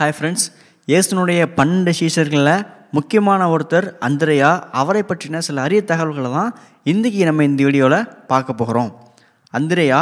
Hi 0.00 0.14
friends 0.16 0.44
இயேசுனுடைய 0.90 1.40
பன்னெண்டு 1.56 1.92
சீஷர்களில் 1.98 2.62
முக்கியமான 2.96 3.48
ஒருத்தர் 3.54 3.86
அந்திரையா. 4.06 4.50
அவரை 4.80 5.02
பற்றின 5.08 5.42
சில 5.48 5.58
அரிய 5.66 5.80
தகவல்களை 5.90 6.30
தான் 6.36 6.52
இன்றைக்கி 6.92 7.18
நம்ம 7.28 7.44
இந்த 7.48 7.60
வீடியோவில் 7.66 8.06
பார்க்க 8.30 8.56
போகிறோம். 8.60 8.88
அந்திரையா 9.58 10.00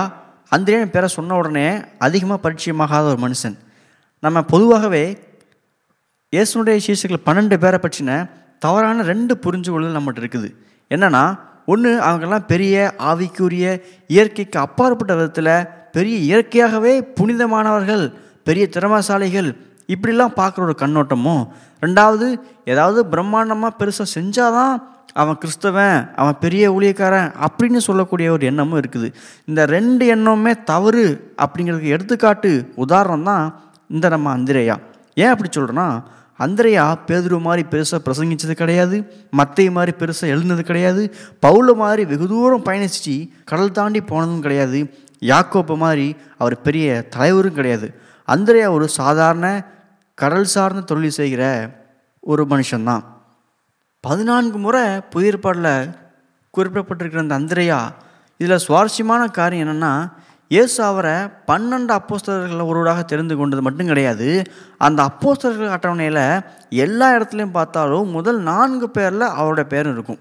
அந்திரேன்னு 0.54 0.92
பேரை 0.94 1.08
சொன்ன 1.16 1.36
உடனே 1.40 1.66
அதிகமாக 2.06 2.38
பரிச்சயமாகாத 2.44 3.04
ஒரு 3.12 3.20
மனுஷன். 3.24 3.56
நம்ம 4.22 4.44
பொதுவாகவே 4.52 5.02
இயேசுனுடைய 6.32 6.78
சீசர்கள் 6.86 7.24
பன்னெண்டு 7.28 7.58
பேரை 7.64 7.80
பற்றின 7.86 8.20
தவறான 8.66 9.08
ரெண்டு 9.12 9.36
புரிஞ்சுகொள்ளுதல் 9.46 9.98
நம்மகிட்ட 9.98 10.24
இருக்குது. 10.24 10.50
என்னென்னா 10.90 11.26
ஒன்று 11.74 11.92
அவங்கெல்லாம் 12.08 12.50
பெரிய 12.54 12.92
ஆவிக்குரிய 13.12 13.78
இயற்கைக்கு 14.16 14.60
அப்பாற்பட்ட 14.66 15.14
விதத்தில் 15.20 15.54
பெரிய 15.96 16.18
இயற்கையாகவே 16.30 16.96
புனிதமானவர்கள் 17.20 18.06
பெரிய 18.48 18.66
திறமசாலிகள் 18.74 19.50
இப்படிலாம் 19.92 20.36
பார்க்குற 20.40 20.62
ஒரு 20.68 20.74
கண்ணோட்டமும் 20.82 21.42
ரெண்டாவது 21.82 22.26
ஏதாவது 22.64 23.00
பிரம்மாண்டமாக 23.12 23.72
பெருசாக 23.80 24.08
செஞ்சாதான் 24.16 24.74
அவன் 25.20 25.38
கிறிஸ்தவன் 25.42 25.96
அவன் 26.20 26.40
பெரிய 26.40 26.64
ஊழியக்காரன் 26.72 27.30
அப்படின்னு 27.46 27.80
சொல்லக்கூடிய 27.86 28.32
ஒரு 28.32 28.44
எண்ணமும் 28.46 28.80
இருக்குது. 28.80 29.08
இந்த 29.44 29.60
ரெண்டு 29.66 30.04
எண்ணமுமே 30.14 30.52
தவறு 30.64 31.06
அப்படிங்கிறதுக்கு 31.44 31.94
எடுத்துக்காட்டு 31.96 32.50
உதாரணம் 32.74 33.26
தான் 33.30 33.44
இந்த 33.86 34.08
நம்ம 34.08 34.36
அந்திரேயா. 34.36 34.76
ஏன் 35.14 35.32
அப்படி 35.32 35.50
சொல்கிறேன்னா 35.56 35.88
அந்திரையா 36.44 36.84
பேதுரு 37.06 37.38
மாதிரி 37.46 37.62
பெருசாக 37.70 38.00
பிரசங்கிச்சது 38.04 38.54
கிடையாது 38.62 38.96
மத்தைய 39.36 39.70
மாதிரி 39.70 39.92
பெருசாக 40.00 40.32
எழுந்தது 40.34 40.62
கிடையாது 40.64 41.02
பவுல 41.46 41.74
மாதிரி 41.76 42.04
வெகு 42.04 42.26
தூரம் 42.28 42.66
பயணிச்சு 42.68 43.14
கடல் 43.44 43.76
தாண்டி 43.78 44.00
போனதும் 44.00 44.44
கிடையாது 44.46 44.80
யாக்கோப்பு 45.22 45.76
மாதிரி 45.76 46.06
அவர் 46.36 46.56
பெரிய 46.60 47.06
தலைவரும் 47.16 47.54
கிடையாது. 47.54 47.88
அந்திரையா 48.28 48.68
ஒரு 48.70 48.88
சாதாரண 48.88 49.46
கடல் 50.20 50.44
சார்ந்த 50.44 50.80
தொழில் 50.80 51.18
செய்கிற 51.18 51.42
ஒரு 52.20 52.42
மனுஷன்தான். 52.50 53.04
பதினான்கு 54.04 54.58
முறை 54.58 54.84
புதிய 55.12 55.32
ஏற்பாடில் 55.32 55.72
குறிப்பிடப்பட்டிருக்கிற 56.54 57.22
அந்த 57.24 57.38
அந்திரையா 57.38 57.78
இதில் 58.40 58.64
சுவாரஸ்யமான 58.66 59.22
காரியம் 59.38 59.64
என்னென்னா 59.64 59.92
இயேசு 60.48 60.78
அவரை 60.84 61.14
பன்னெண்டு 61.46 61.92
அப்போஸ்தலர்களில் 61.98 62.66
ஒருவராக 62.66 63.00
தெரிந்து 63.02 63.36
கொண்டது 63.36 63.62
மட்டும் 63.62 63.86
கிடையாது 63.86 64.28
அந்த 64.86 65.00
அப்போஸ்தலர்கள் 65.08 65.74
அட்டவணையில் 65.76 66.22
எல்லா 66.84 67.08
இடத்துலையும் 67.16 67.56
பார்த்தாலும் 67.58 68.08
முதல் 68.08 68.40
நான்கு 68.50 68.88
பேரில் 68.90 69.26
அவரோட 69.38 69.62
பேரும் 69.62 69.92
இருக்கும். 69.92 70.20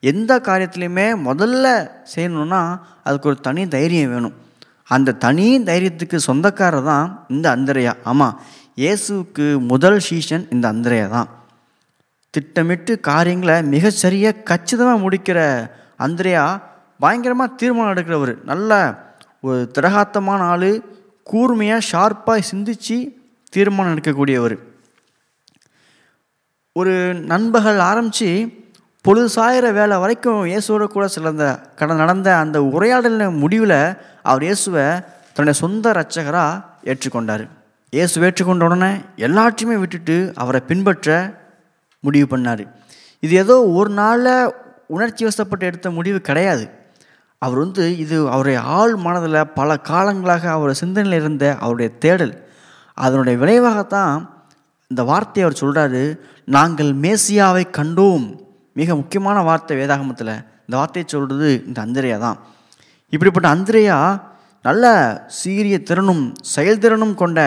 எந்த 0.00 0.40
காரியத்துலையுமே 0.48 1.08
முதல்ல 1.28 1.66
செய்யணுன்னா 2.14 2.62
அதுக்கு 3.04 3.28
ஒரு 3.28 3.40
தனி 3.40 3.68
தைரியம் 3.68 4.12
வேணும். 4.14 4.36
அந்த 4.94 5.18
தனி 5.24 5.46
தைரியத்துக்கு 5.68 6.16
சொந்தக்காரர் 6.28 6.88
தான் 6.92 7.06
இந்த 7.28 7.46
அந்திரையா. 7.56 7.92
ஆமாம் 8.04 8.36
இயேசுவுக்கு 8.80 9.46
முதல் 9.72 9.98
சீஷன் 10.08 10.44
இந்த 10.54 10.64
அந்திரையா 10.72 11.06
தான். 11.16 11.28
திட்டமிட்டு 12.34 12.92
காரியங்களை 13.08 13.56
மிகச்சரியாக 13.72 14.42
கச்சிதமாக 14.50 15.02
முடிக்கிற 15.04 15.38
அந்திரையா 16.04 16.44
பயங்கரமாக 17.04 17.56
தீர்மானம் 17.60 17.92
எடுக்கிறவர். 17.94 18.34
நல்ல 18.50 18.70
ஒரு 19.46 19.60
திரகாத்தமான 19.76 20.40
ஆள் 20.54 20.70
கூர்மையாக 21.30 21.86
ஷார்ப்பாக 21.90 22.48
சிந்தித்து 22.50 22.98
தீர்மானம் 23.54 23.92
எடுக்கக்கூடியவர். 23.94 24.56
ஒரு 26.80 26.94
நண்பர்கள் 27.32 27.86
ஆரம்பித்து 27.90 28.30
பொழுது 29.06 29.28
சாயிற 29.36 29.66
வேலை 29.78 29.96
வரைக்கும் 30.02 30.42
இயேசுவோட 30.50 30.84
கூட 30.90 31.06
சிலந்த 31.14 31.44
கட 31.78 31.94
நடந்த 32.02 32.28
அந்த 32.42 32.58
உரையாடலின் 32.76 33.40
முடிவில் 33.42 33.80
அவர் 34.30 34.46
இயேசுவை 34.48 34.86
தன்னுடைய 35.34 35.56
சொந்த 35.64 35.86
இரட்சகராக 35.94 36.62
ஏற்றுக்கொண்டார். 36.90 37.44
இயேசு 37.96 38.20
ஏற்றுக்கொண்ட 38.26 38.66
உடனே 38.66 38.90
எல்லாத்தையுமே 39.26 39.74
விட்டுட்டு 39.80 40.14
அவரை 40.42 40.60
பின்பற்ற 40.68 41.08
முடிவு 42.04 42.26
பண்ணார். 42.30 42.62
இது 43.24 43.32
ஏதோ 43.40 43.54
ஒரு 43.78 43.90
நாளில் 43.98 44.52
உணர்ச்சி 44.94 45.22
வசப்பட்டு 45.26 45.64
எடுத்த 45.70 45.90
முடிவு 45.96 46.18
கிடையாது. 46.28 46.64
அவர் 47.44 47.58
வந்து 47.62 47.84
இது 48.04 48.16
அவருடைய 48.34 48.58
ஆள் 48.76 48.94
மனதில் 49.06 49.36
பல 49.58 49.76
காலங்களாக 49.90 50.48
அவருடைய 50.52 50.76
சிந்தனையில் 50.82 51.18
இருந்த 51.18 51.44
அவருடைய 51.64 51.88
தேடல். 52.04 52.32
அதனுடைய 53.04 53.36
விளைவாகத்தான் 53.42 54.14
இந்த 54.90 55.04
வார்த்தையை 55.10 55.44
அவர் 55.46 55.60
சொல்கிறாரு 55.62 56.02
நாங்கள் 56.56 56.92
மேசியாவை 57.04 57.64
கண்டோம். 57.78 58.26
மிக 58.80 58.96
முக்கியமான 59.00 59.42
வார்த்தை 59.48 59.76
வேதாகமத்தில். 59.80 60.34
இந்த 60.66 60.74
வார்த்தையை 60.80 61.06
சொல்கிறது 61.14 61.50
இந்த 61.68 61.78
அந்திரையா 61.84 62.18
தான். 62.26 62.40
இப்படிப்பட்ட 63.12 63.48
அந்திரையா 63.56 63.98
நல்ல 64.68 64.86
சீரிய 65.40 65.76
திறனும் 65.90 66.24
செயல்திறனும் 66.54 67.14
கொண்ட 67.22 67.40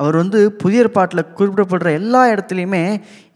அவர் 0.00 0.16
வந்து 0.22 0.40
புதிய 0.62 0.82
பாட்டில் 0.96 1.30
குறிப்பிடப்படுற 1.38 1.88
எல்லா 2.00 2.22
இடத்துலையுமே 2.32 2.82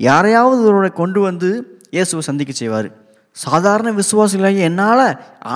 யாரையாவது 0.09 0.61
ஒருவரை 0.69 0.91
கொண்டு 1.01 1.21
வந்து 1.29 1.51
இயேசுவை 1.97 2.23
சந்திக்க 2.29 2.53
செய்வார். 2.61 2.89
சாதாரண 3.37 3.89
விசுவாசிகளாகி 4.01 4.61
என்னால் 4.71 5.07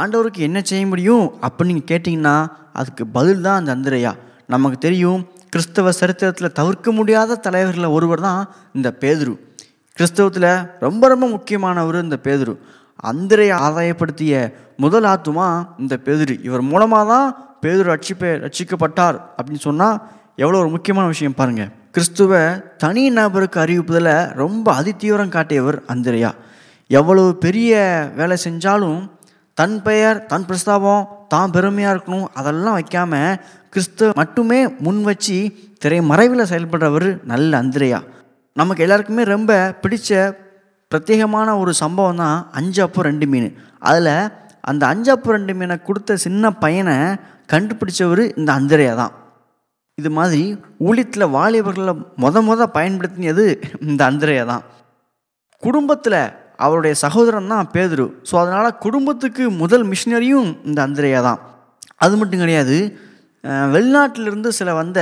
ஆண்டவருக்கு 0.01 0.41
என்ன 0.47 0.59
செய்ய 0.71 0.85
முடியும் 0.93 1.27
அப்படின்னு 1.47 1.73
நீங்கள் 1.73 1.91
கேட்டிங்கன்னா 1.91 2.37
அதுக்கு 2.81 3.05
பதில் 3.17 3.45
தான் 3.47 3.59
அந்த 3.61 3.71
அந்திரையா. 3.77 4.13
நமக்கு 4.55 4.79
தெரியும் 4.87 5.21
கிறிஸ்தவ 5.53 5.93
சரித்திரத்தில் 5.99 6.57
தவிர்க்க 6.59 6.93
முடியாத 6.99 7.39
தலைவர்களில் 7.47 7.95
ஒருவர் 7.97 8.25
தான் 8.29 8.43
இந்த 8.77 8.89
பேதுரு. 9.03 9.35
கிறிஸ்தவத்தில் 9.99 10.51
ரொம்ப 10.85 11.03
ரொம்ப 11.13 11.27
முக்கியமானவர் 11.37 12.05
இந்த 12.07 12.17
பேதுரு. 12.27 12.55
அந்திரையை 13.11 13.57
ஆதாயப்படுத்திய 13.67 14.35
முதல் 14.85 15.07
ஆத்துமா 15.13 15.49
இந்த 15.83 15.95
பேதுரு. 16.07 16.35
இவர் 16.49 16.65
மூலமாக 16.73 17.07
தான் 17.13 17.29
பேதுரு 17.63 17.89
ரட்சிப்பே 17.95 18.31
ரட்சிக்கப்பட்டார் 18.45 19.17
அப்படின்னு 19.37 19.65
சொன்னால் 19.69 19.97
எவ்வளோ 20.43 20.59
ஒரு 20.63 20.71
முக்கியமான 20.75 21.07
விஷயம் 21.13 21.37
பாருங்கள் 21.39 21.71
கிறிஸ்துவ 21.95 22.33
தனி 22.83 23.05
நபருக்கு 23.17 23.59
அறிவிப்பதில் 23.63 24.15
ரொம்ப 24.41 24.67
அதிதீவிரம் 24.81 25.33
காட்டியவர் 25.37 25.79
அந்திரையா. 25.93 26.31
எவ்வளவு 26.91 27.31
பெரிய 27.45 27.73
வேலை 28.19 28.37
செஞ்சாலும் 28.45 29.01
தன் 29.59 29.77
பெயர் 29.87 30.19
தன் 30.33 30.47
பிரஸ்தாபம் 30.49 31.09
தான் 31.33 31.55
பெருமையாக 31.57 31.95
இருக்கணும் 31.95 32.29
அதெல்லாம் 32.41 32.77
வைக்காமல் 32.79 33.39
கிறிஸ்துவ 33.73 34.11
மட்டுமே 34.21 34.61
முன் 34.87 35.03
வச்சு 35.09 35.39
திரைமறைவில் 35.83 36.49
செயல்படுறவர் 36.53 37.09
நல்ல 37.33 37.51
அந்திரையா. 37.63 38.01
நமக்கு 38.61 38.85
எல்லாருக்குமே 38.87 39.25
ரொம்ப 39.35 39.53
பிடிச்ச 39.83 40.11
பிரத்யேகமான 40.91 41.49
ஒரு 41.63 41.73
சம்பவம் 41.83 42.21
தான் 42.25 42.39
அஞ்சு 42.59 42.81
அப்போ 42.87 43.03
ரெண்டு 43.11 43.27
மீன். 43.33 43.51
அதில் 43.89 44.15
அந்த 44.71 44.83
அஞ்சு 44.93 45.11
அப்போ 45.15 45.31
ரெண்டு 45.39 45.55
மீனை 45.59 45.77
கொடுத்த 45.89 46.17
சின்ன 46.27 46.51
பையனை 46.65 46.99
கண்டுபிடிச்சவர் 47.53 48.23
இந்த 48.39 48.51
அந்திரையா 48.59 48.95
தான். 49.03 49.15
இது 50.01 50.11
மாதிரி 50.19 50.43
ஊழியத்தில் 50.87 51.33
வாலிபர்களை 51.37 51.95
மொத 52.25 52.43
மொத 52.49 52.67
பயன்படுத்தினது 52.77 53.45
இந்த 53.89 54.01
அந்திரையா 54.11 54.45
தான். 54.53 54.65
குடும்பத்தில் 55.63 56.21
அவருடைய 56.65 56.95
சகோதரன் 57.05 57.53
தான் 57.55 57.71
பேதுரு. 57.75 58.07
ஸோ 58.29 58.35
அதனால் 58.43 58.79
குடும்பத்துக்கு 58.85 59.45
முதல் 59.63 59.85
மிஷினரியும் 59.93 60.51
இந்த 60.69 60.79
அந்திரையா 60.87 61.21
தான். 61.29 61.41
அது 62.05 62.15
மட்டும் 62.21 62.43
கிடையாது 62.45 62.79
வெளிநாட்டிலிருந்து 63.75 64.51
சில 64.61 64.71
வந்த 64.81 65.01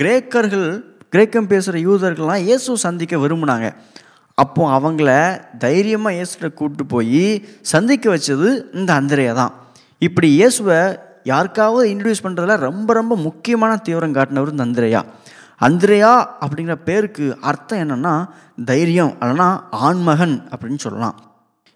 கிரேக்கர்கள் 0.00 0.68
கிரேக்கம் 1.14 1.50
பேசுகிற 1.52 1.78
யூதர்கள்லாம் 1.86 2.44
இயேசு 2.48 2.76
சந்திக்க 2.86 3.16
விரும்பினாங்க. 3.24 3.68
அப்போ 4.42 4.62
அவங்கள 4.78 5.10
தைரியமாக 5.64 6.16
இயேசுகிட்ட 6.16 6.48
கூப்பிட்டு 6.58 6.84
போய் 6.94 7.22
சந்திக்க 7.72 8.04
வச்சது 8.14 8.48
இந்த 8.78 8.90
அந்திரையா 9.00 9.32
தான். 9.42 9.54
இப்படி 10.06 10.28
இயேசுவை 10.38 10.80
யாருக்காவது 11.30 11.84
இன்ட்ரடியூஸ் 11.92 12.24
பண்ணுறதுல 12.24 12.56
ரொம்ப 12.68 12.94
ரொம்ப 13.00 13.16
முக்கியமான 13.26 13.72
தீவிரம் 13.86 14.16
காட்டினவர் 14.18 14.52
இந்த 14.54 14.66
அந்திரையா. 14.68 15.00
அந்திரையா 15.66 16.12
அப்படிங்கிற 16.44 16.76
பேருக்கு 16.88 17.24
அர்த்தம் 17.50 17.80
என்னென்னா 17.84 18.14
தைரியம் 18.70 19.14
அல்லனா 19.22 19.48
ஆண்மகன் 19.86 20.36
அப்படின்னு 20.52 20.84
சொல்லலாம். 20.86 21.16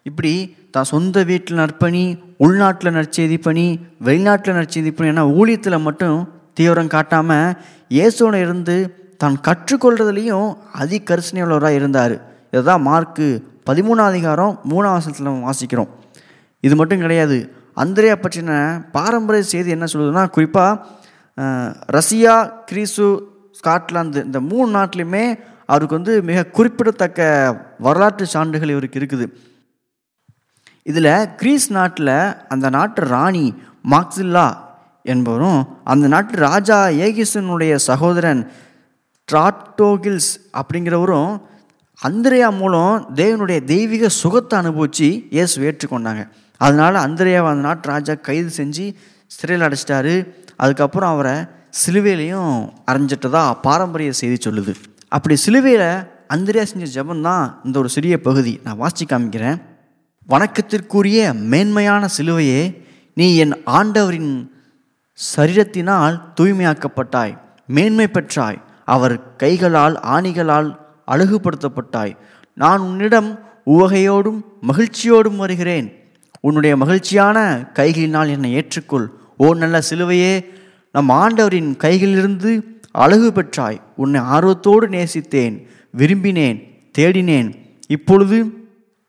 இப்படி 0.08 0.32
தான் 0.74 0.90
சொந்த 0.92 1.16
வீட்டில் 1.30 1.60
நற்பணி 1.62 2.04
உள்நாட்டில் 2.44 2.94
நற்செய்தி 2.98 3.36
பணி 3.46 3.66
வெளிநாட்டில் 4.06 4.56
நற்செய்தி 4.58 4.90
பணி 4.98 5.10
ஏன்னா 5.12 5.24
ஊழியத்தில் 5.38 5.84
மட்டும் 5.86 6.18
தீவிரம் 6.58 6.92
காட்டாமல் 6.94 7.56
இயேசோட 7.96 8.34
இருந்து 8.44 8.76
தான் 9.22 9.36
கற்றுக்கொள்றதுலேயும் 9.48 10.48
அதி 10.82 10.98
கரிசனை 11.08 11.42
உள்ளவராக 11.44 11.78
இருந்தார். 11.80 12.14
இதுதான் 12.52 12.82
மார்க்கு 12.88 13.26
பதிமூணாம் 13.68 14.10
அதிகாரம் 14.12 14.54
மூணாம் 14.70 14.96
வசனத்தில் 14.96 15.44
வாசிக்கிறோம். 15.48 15.90
இது 16.60 16.74
மட்டும் 16.80 17.02
கிடையாது 17.04 17.38
அந்திரையா 17.76 18.16
பற்றின 18.22 18.52
பாரம்பரிய 18.96 19.44
செய்தி 19.52 19.70
என்ன 19.76 19.86
சொல்லுதுன்னா 19.92 20.24
குறிப்பாக 20.30 20.80
ரஷ்யா 21.96 22.34
கிரீசு 22.70 23.06
ஸ்காட்லாந்து 23.58 24.20
இந்த 24.28 24.40
மூணு 24.50 24.68
நாட்டிலையுமே 24.78 25.24
அவருக்கு 25.72 25.98
வந்து 25.98 26.14
மிக 26.28 26.44
குறிப்பிடத்தக்க 26.56 27.20
வரலாற்று 27.86 28.24
சான்றுகள் 28.34 28.72
இவருக்கு 28.74 29.00
இருக்குது. 29.00 29.26
இதில் 30.90 31.12
கிரீஸ் 31.40 31.66
நாட்டில் 31.70 32.14
அந்த 32.48 32.66
நாட்டு 32.76 33.02
ராணி 33.14 33.46
மாக்சில்லா 33.92 34.46
என்பவரும் 35.04 35.60
அந்த 35.92 36.06
நாட்டு 36.14 36.36
ராஜா 36.48 36.78
ஏகிசனுடைய 37.06 37.74
சகோதரன் 37.88 38.42
ட்ராட்டோகில்ஸ் 39.28 40.32
அப்படிங்கிறவரும் 40.60 41.32
அந்திரையா 41.98 42.48
மூலம் 42.60 42.94
தேவனுடைய 43.14 43.58
தெய்வீக 43.64 44.08
சுகத்தை 44.22 44.58
அனுபவித்து 44.58 45.08
இயேசு 45.36 45.56
ஏற்றுக்கொண்டாங்க. 45.68 46.22
அதனால் 46.62 46.94
அந்திரேயாவை 46.94 47.46
அந்த 47.46 47.60
நாட்டு 47.60 47.88
ராஜா 47.88 48.14
கைது 48.14 48.50
செஞ்சு 48.56 48.94
சிறையில் 49.26 49.66
அடைச்சிட்டாரு. 49.66 50.34
அதுக்கப்புறம் 50.56 51.10
அவரை 51.10 51.44
சிலுவையிலையும் 51.80 52.72
அரைஞ்சிட்டதா 52.90 53.60
பாரம்பரிய 53.62 54.12
செய்தி 54.12 54.50
சொல்லுது. 54.50 54.74
அப்படி 55.08 55.36
சிலுவையில் 55.36 55.86
அந்திரியா 56.28 56.62
செஞ்ச 56.62 57.02
ஜபம்தான் 57.02 57.54
இந்த 57.64 57.78
ஒரு 57.78 57.88
சிறிய 57.88 58.20
பகுதி. 58.20 58.60
நான் 58.64 58.76
வாசி 58.76 59.04
காமிக்கிறேன். 59.04 59.60
வணக்கத்திற்குரிய 60.28 61.32
மேன்மையான 61.32 62.08
சிலுவையே 62.18 62.84
நீ 63.14 63.36
என் 63.36 63.64
ஆண்டவரின் 63.64 64.50
சரீரத்தினால் 65.36 66.20
தூய்மையாக்கப்பட்டாய். 66.40 67.38
மேன்மை 67.66 68.06
பெற்றாய். 68.06 68.56
அவர் 68.84 69.36
கைகளால் 69.36 70.00
ஆணிகளால் 70.02 70.76
அழகுபடுத்தப்பட்டாய். 71.06 72.16
நான் 72.54 72.78
உன்னிடம் 72.78 73.38
உவகையோடும் 73.66 74.40
மகிழ்ச்சியோடும் 74.68 75.36
வருகிறேன். 75.36 76.01
உன்னுடைய 76.42 76.76
மகிழ்ச்சியான 76.76 77.38
கைகளினால் 77.74 78.30
என்னை 78.30 78.50
ஏற்றுக்கொள். 78.56 79.06
ஓ 79.36 79.54
நல்ல 79.54 79.80
சிலுவையே 79.90 80.44
நம் 80.92 81.08
ஆண்டவரின் 81.08 81.70
கைகளிலிருந்து 81.84 82.52
அழகு 82.92 83.32
பெற்றாய். 83.34 83.78
உன்னை 83.96 84.20
ஆர்வத்தோடு 84.20 84.88
நேசித்தேன் 84.88 85.56
விரும்பினேன் 85.96 86.58
தேடினேன். 86.98 87.48
இப்பொழுது 87.88 88.38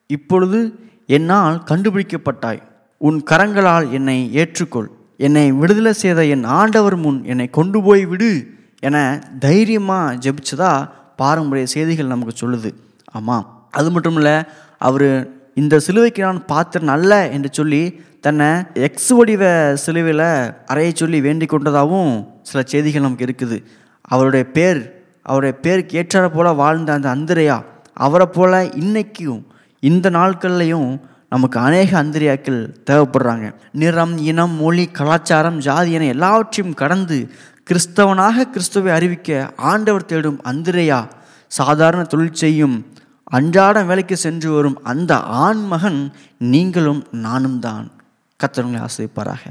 இப்பொழுது 0.08 0.60
என்னால் 1.08 1.64
கண்டுபிடிக்கப்பட்டாய். 1.66 2.62
உன் 2.98 3.24
கரங்களால் 3.32 3.92
என்னை 3.92 4.30
ஏற்றுக்கொள். 4.34 4.88
என்னை 5.18 5.52
விடுதலை 5.52 5.94
செய்த 5.94 6.26
என் 6.26 6.44
ஆண்டவர் 6.44 6.96
முன் 6.96 7.24
என்னை 7.24 7.48
கொண்டு 7.50 7.84
போய் 7.84 8.06
விடு 8.06 8.32
என 8.80 9.24
தைரியமாக 9.40 10.16
ஜெபிச்சதா 10.16 10.90
பாரம்பரிய 11.16 11.66
செய்திகள் 11.66 12.14
நமக்கு 12.14 12.34
சொல்லுது. 12.40 12.72
ஆமாம். 13.06 13.68
அது 13.72 13.92
மட்டும் 13.92 14.16
இல்லை 14.16 14.38
அவர் 14.80 15.08
இந்த 15.56 15.80
சிலுவைக்கு 15.80 16.22
நான் 16.24 16.46
பாத்திரன் 16.46 16.88
அல்ல 16.88 17.30
என்று 17.30 17.50
சொல்லி 17.52 18.02
தன்னை 18.22 18.48
எக்ஸ் 18.74 19.10
வடிவ 19.10 19.74
சிலுவையில் 19.74 20.28
அறைய 20.72 20.94
சொல்லி 20.94 21.22
வேண்டிக் 21.22 21.50
கொண்டதாகவும் 21.50 22.42
சில 22.42 22.64
செய்திகள் 22.66 23.02
நமக்கு 23.02 23.26
இருக்குது. 23.26 23.64
அவருடைய 24.02 24.46
பேர் 24.46 25.04
அவருடைய 25.22 25.58
பேருக்கு 25.62 25.98
ஏற்றாற 26.02 26.30
போல 26.30 26.52
வாழ்ந்த 26.52 26.94
அந்த 26.94 27.16
அந்திரையா 27.16 27.64
அவரை 27.94 28.26
போல 28.26 28.64
இன்னைக்கும் 28.64 29.42
இந்த 29.80 30.10
நாட்கள்லையும் 30.10 31.00
நமக்கு 31.30 31.60
அநேக 31.60 32.04
அந்திரியாக்கள் 32.04 32.74
தேவைப்படுறாங்க. 32.90 33.54
நிறம் 33.72 34.18
இனம் 34.18 34.56
மொழி 34.56 34.86
கலாச்சாரம் 34.86 35.58
ஜாதி 35.58 35.92
என 35.92 36.06
எல்லாவற்றையும் 36.06 36.76
கடந்து 36.76 37.30
கிறிஸ்தவனாக 37.70 38.44
கிறிஸ்துவை 38.44 38.92
அறிவிக்க 38.94 39.50
ஆண்டவர் 39.56 40.06
தேடும் 40.06 40.42
அந்திரையா 40.44 41.08
சாதாரண 41.48 42.04
தொழில் 42.04 42.42
செய்யும் 42.44 42.76
அன்றாட 43.34 43.78
வேலைக்கு 43.84 44.16
சென்று 44.18 44.50
வரும் 44.52 44.80
அந்த 44.84 45.14
ஆண் 45.40 45.64
மகன் 45.66 46.00
நீங்களும் 46.46 47.02
நானும் 47.18 47.60
தான் 47.60 47.86
கத்தவங்களை 48.40 48.82
ஆசிரிப்பாராக 48.82 49.44